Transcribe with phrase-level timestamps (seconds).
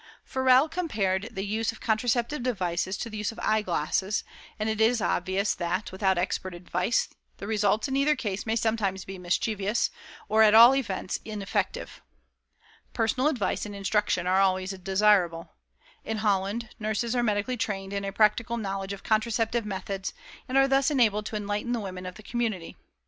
[0.23, 4.23] "Forel compared the use of contraceptive devices to the use of eyeglasses,
[4.57, 9.05] and it is obvious that, without expert advice, the results in either case may sometimes
[9.05, 9.91] be mischievous
[10.27, 12.01] or at all events ineffective.
[12.93, 15.51] Personal advice and instruction are always desirable.
[16.03, 20.13] In Holland nurses are medically trained in a practical knowledge of contraceptive methods,
[20.49, 22.75] and are thus enabled to enlighten the women of the community.